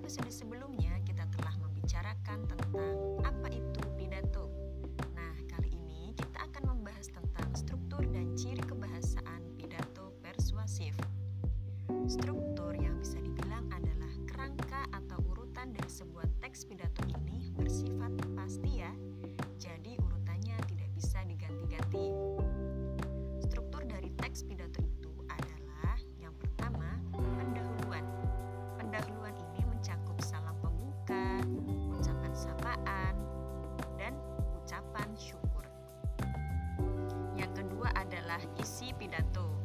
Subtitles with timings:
[0.00, 2.72] episode sebelumnya kita telah membicarakan tentang
[3.20, 4.48] apa itu pidato.
[5.12, 10.96] Nah, kali ini kita akan membahas tentang struktur dan ciri kebahasaan pidato persuasif.
[12.08, 18.80] Struktur yang bisa dibilang adalah kerangka atau urutan dari sebuah teks pidato ini bersifat pasti
[18.80, 18.96] ya,
[39.00, 39.59] pidato.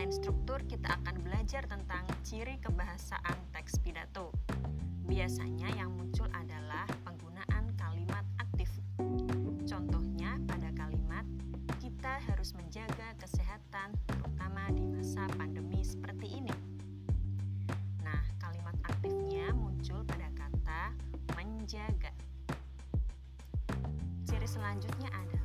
[0.00, 4.32] Selain struktur, kita akan belajar tentang ciri kebahasaan teks pidato.
[5.04, 8.72] Biasanya yang muncul adalah penggunaan kalimat aktif.
[9.68, 11.28] Contohnya pada kalimat
[11.84, 16.54] kita harus menjaga kesehatan terutama di masa pandemi seperti ini.
[18.00, 20.96] Nah, kalimat aktifnya muncul pada kata
[21.36, 22.08] menjaga.
[24.24, 25.39] Ciri selanjutnya adalah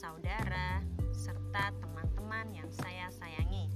[0.00, 0.80] saudara,
[1.12, 3.68] serta teman-teman yang saya sayangi.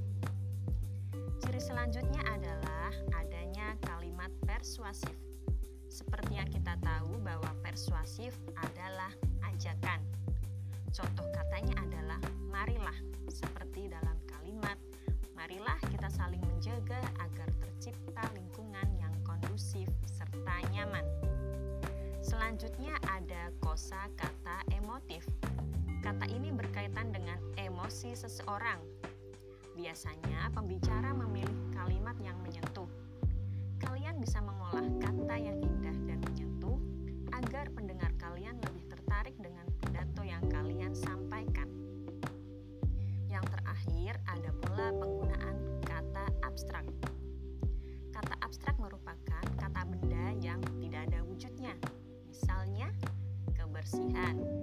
[1.36, 5.12] Ciri selanjutnya adalah adanya kalimat persuasif.
[5.92, 9.12] Seperti yang kita tahu bahwa persuasif adalah
[9.52, 10.00] ajakan.
[10.96, 12.96] Contoh katanya adalah marilah,
[13.28, 14.80] seperti dalam kalimat
[15.36, 21.04] marilah kita saling menjaga agar tercipta lingkungan yang kondusif serta nyaman.
[22.24, 25.28] Selanjutnya ada kosa kata emotif.
[26.04, 28.76] Kata ini berkaitan dengan emosi seseorang.
[29.72, 32.84] Biasanya pembicara memilih kalimat yang menyentuh.
[33.80, 36.76] Kalian bisa mengolah kata yang indah dan menyentuh
[37.32, 41.72] agar pendengar kalian lebih tertarik dengan pidato yang kalian sampaikan.
[43.32, 45.56] Yang terakhir ada pula penggunaan
[45.88, 46.84] kata abstrak.
[48.12, 51.72] Kata abstrak merupakan kata benda yang tidak ada wujudnya.
[52.28, 52.92] Misalnya,
[53.56, 54.53] kebersihan.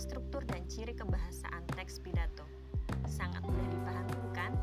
[0.00, 2.48] Struktur dan ciri kebahasaan teks pidato.
[3.04, 4.56] Sangat mudah dipahami bukan?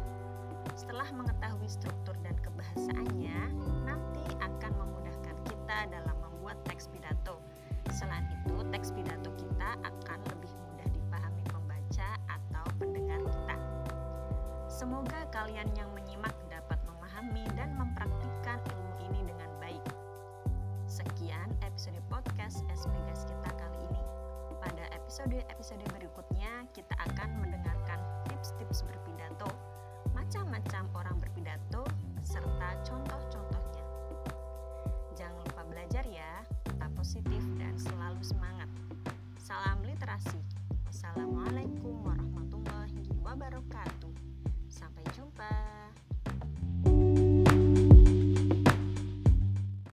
[0.74, 3.54] Setelah mengetahui struktur dan kebahasaannya,
[3.86, 7.38] nanti akan memudahkan kita dalam membuat teks pidato.
[7.94, 13.58] Selain itu, teks pidato kita akan lebih mudah dipahami pembaca atau pendengar kita.
[14.66, 15.94] Semoga kalian yang
[25.18, 27.98] episode-episode berikutnya, kita akan mendengarkan
[28.30, 29.50] tips-tips berpidato
[30.14, 31.82] macam-macam orang berpidato
[32.22, 33.82] serta contoh-contohnya.
[35.18, 38.70] Jangan lupa belajar ya, tetap positif dan selalu semangat.
[39.42, 40.38] Salam literasi.
[40.86, 42.47] Wassalamualaikum warahmatullahi.